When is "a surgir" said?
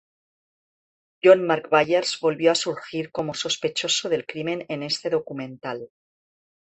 2.53-3.11